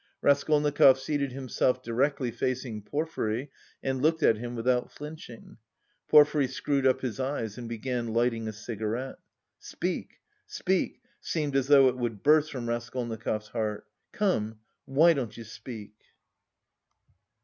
[0.23, 3.51] Raskolnikov seated himself directly facing Porfiry,
[3.83, 5.57] and looked at him without flinching.
[6.07, 9.19] Porfiry screwed up his eyes and began lighting a cigarette.
[9.59, 10.17] "Speak,
[10.47, 13.85] speak," seemed as though it would burst from Raskolnikov's heart.
[14.11, 15.93] "Come, why don't you speak?"